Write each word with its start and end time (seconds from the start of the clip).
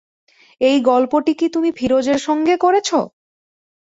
এই 0.61 0.77
গল্পটি 0.81 1.33
কি 1.33 1.47
তুমি 1.49 1.69
ফিরোজের 1.71 2.19
সঙ্গে 2.19 2.55
করেছ? 2.57 2.89